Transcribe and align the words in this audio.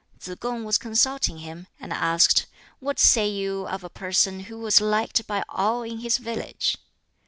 Tsz 0.19 0.33
kung 0.39 0.63
was 0.63 0.79
consulting 0.79 1.37
him, 1.37 1.67
and 1.79 1.93
asked, 1.93 2.47
"What 2.79 2.97
say 2.97 3.29
you 3.29 3.67
of 3.67 3.83
a 3.83 3.89
person 3.91 4.39
who 4.49 4.57
was 4.57 4.81
liked 4.81 5.27
by 5.27 5.43
all 5.47 5.83
in 5.83 5.99
his 5.99 6.17
village?" 6.17 6.75